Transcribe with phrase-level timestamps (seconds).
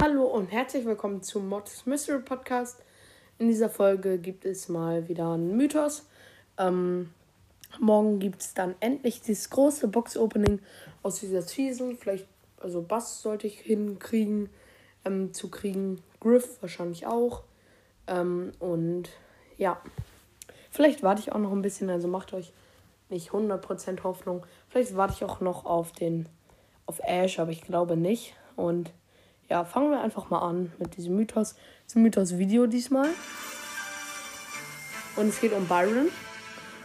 [0.00, 2.84] Hallo und herzlich willkommen zum Mods Mystery Podcast.
[3.38, 6.06] In dieser Folge gibt es mal wieder einen Mythos.
[6.58, 7.10] Ähm,
[7.80, 10.60] morgen gibt es dann endlich dieses große Box-Opening
[11.02, 11.96] aus dieser Season.
[11.96, 12.28] Vielleicht,
[12.60, 14.48] also Bass sollte ich hinkriegen,
[15.06, 16.02] ähm, zu kriegen.
[16.20, 17.42] Griff wahrscheinlich auch.
[18.06, 19.10] Ähm, und
[19.56, 19.80] ja,
[20.70, 22.52] vielleicht warte ich auch noch ein bisschen, also macht euch
[23.08, 24.44] nicht 100% Hoffnung.
[24.68, 26.28] Vielleicht warte ich auch noch auf den,
[26.86, 28.34] auf Ash, aber ich glaube nicht.
[28.56, 28.92] Und
[29.48, 31.54] ja, fangen wir einfach mal an mit diesem Mythos.
[31.94, 33.08] Ein Mythos-Video diesmal.
[35.14, 36.08] Und es geht um Byron.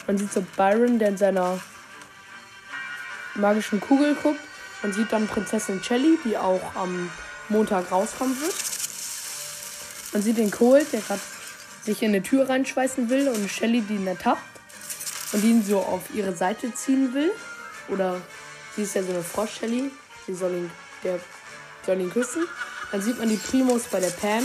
[0.07, 1.59] Man sieht so Byron, der in seiner
[3.35, 4.39] magischen Kugel guckt.
[4.83, 7.09] Man sieht dann Prinzessin Shelly, die auch am
[7.51, 8.53] Montag rauskommen wird.
[10.13, 11.21] Man sieht den Colt, der gerade
[11.83, 14.41] sich in eine Tür reinschweißen will und Shelly, die ihn ertappt
[15.33, 17.31] und ihn so auf ihre Seite ziehen will.
[17.87, 18.21] Oder
[18.75, 19.91] sie ist ja so eine Frosch-Shelly.
[20.27, 20.71] Sie soll ihn,
[21.03, 21.19] der
[21.85, 22.45] soll ihn küssen.
[22.91, 24.43] Dann sieht man die Primos bei der Pam.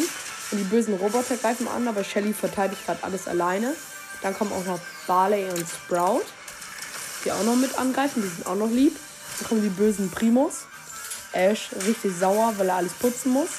[0.53, 3.75] Und die bösen Roboter greifen an, aber Shelly verteidigt gerade alles alleine.
[4.23, 6.25] Dann kommen auch noch Barley und Sprout,
[7.25, 8.23] die auch noch mit angreifen.
[8.23, 8.97] Die sind auch noch lieb.
[9.39, 10.67] Dann kommen die bösen Primos.
[11.37, 13.51] Ash richtig sauer, weil er alles putzen muss.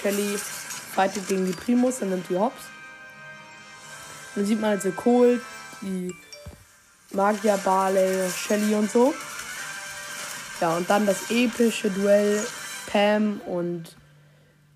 [0.00, 2.62] Shelly fightet gegen die Primos und nimmt die Hops.
[4.34, 5.40] Dann sieht man also Cole,
[5.82, 6.14] die
[7.12, 9.12] Magier, Barley, Shelly und so.
[10.60, 12.44] Ja, und dann das epische Duell
[12.86, 13.96] Pam und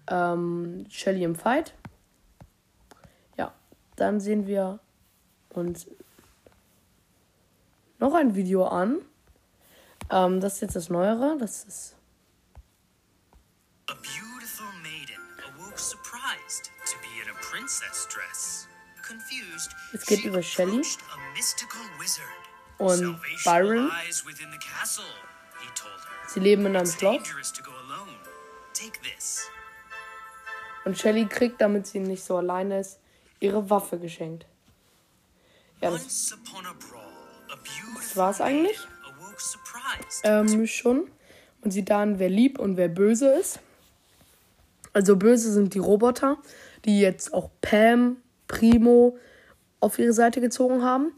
[0.09, 1.75] ähm, Shelly im Fight.
[3.37, 3.53] Ja,
[3.97, 4.81] dann sehen wir
[5.51, 5.87] uns
[7.99, 8.99] noch ein Video an.
[10.11, 11.37] Ähm, das ist jetzt das Neuere.
[11.39, 11.97] Das ist.
[14.55, 15.17] Beautiful maiden
[15.49, 18.69] awoke surprised to be in a princess dress.
[19.03, 20.43] Confused, Es geht über
[21.99, 22.29] wizard.
[22.79, 23.91] und Byron.
[26.29, 27.23] Sie leben in einem Schloss.
[30.85, 33.01] Und Shelly kriegt, damit sie nicht so alleine ist,
[33.41, 34.47] ihre Waffe geschenkt.
[35.81, 36.35] Ja, das
[37.97, 38.79] beautiful war's eigentlich.
[40.23, 41.11] ähm, schon.
[41.63, 43.59] Und sieht dann, wer lieb und wer böse ist.
[44.95, 46.39] Also böse sind die Roboter,
[46.85, 48.17] die jetzt auch Pam,
[48.47, 49.19] Primo
[49.81, 51.13] auf ihre Seite gezogen haben.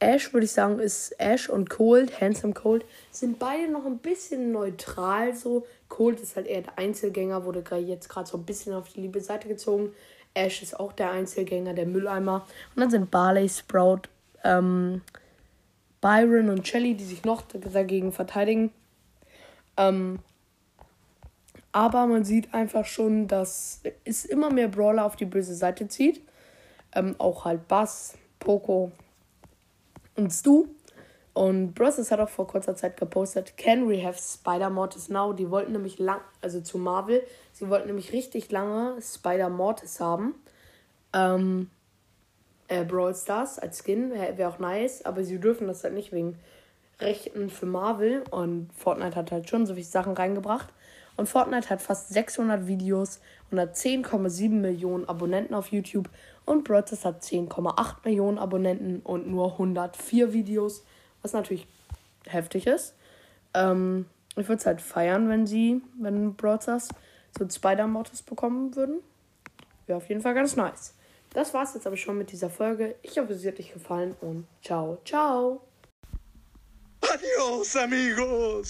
[0.00, 4.52] Ash, würde ich sagen, ist Ash und Cold, Handsome Cold, sind beide noch ein bisschen
[4.52, 5.66] neutral so.
[5.88, 9.20] Cold ist halt eher der Einzelgänger, wurde jetzt gerade so ein bisschen auf die liebe
[9.20, 9.92] Seite gezogen.
[10.34, 12.46] Ash ist auch der Einzelgänger, der Mülleimer.
[12.74, 14.02] Und dann sind Barley, Sprout,
[14.44, 15.02] ähm,
[16.00, 18.72] Byron und Shelly, die sich noch dagegen verteidigen.
[19.76, 20.20] Ähm,
[21.72, 26.22] aber man sieht einfach schon, dass es immer mehr Brawler auf die böse Seite zieht.
[26.94, 28.92] Ähm, auch halt Bass, Poco
[30.16, 30.66] und Stu.
[31.38, 35.32] Und Bros hat auch vor kurzer Zeit gepostet, can we have Spider Mortis now?
[35.32, 40.34] Die wollten nämlich lang, also zu Marvel, sie wollten nämlich richtig lange Spider Mortis haben.
[41.12, 41.70] Ähm,
[42.66, 46.10] äh, Brawl Stars als Skin wäre wär auch nice, aber sie dürfen das halt nicht
[46.10, 46.36] wegen
[46.98, 50.68] Rechten für Marvel und Fortnite hat halt schon so viele Sachen reingebracht.
[51.18, 53.18] Und Fortnite hat fast 600 Videos,
[53.50, 56.08] 110,7 Millionen Abonnenten auf YouTube
[56.46, 60.84] und Brawl hat 10,8 Millionen Abonnenten und nur 104 Videos,
[61.22, 61.66] was natürlich
[62.24, 62.94] heftig ist.
[63.52, 64.06] Ähm,
[64.36, 66.70] ich würde es halt feiern, wenn sie, wenn Brawl so
[67.40, 69.00] einen Spider-Mortis bekommen würden.
[69.86, 70.94] Wäre auf jeden Fall ganz nice.
[71.30, 72.94] Das war's jetzt aber schon mit dieser Folge.
[73.02, 75.62] Ich hoffe, sie hat euch gefallen und ciao, ciao.
[77.00, 78.66] Adiós, amigos.